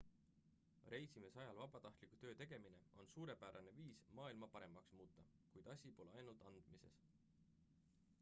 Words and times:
reisimise 0.91 1.41
ajal 1.41 1.59
vabatahtliku 1.65 2.17
töö 2.23 2.31
tegemine 2.39 2.79
on 3.03 3.11
suurepärane 3.11 3.75
viis 3.81 4.01
maailma 4.21 4.49
paremaks 4.57 4.91
muuta 5.01 5.27
kuid 5.53 5.71
asi 5.75 5.93
pole 6.01 6.17
ainult 6.23 6.43
andmises 6.49 6.99